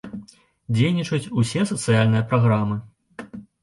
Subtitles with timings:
[0.77, 2.85] Дзейнічаюць усе сацыяльныя праграмы.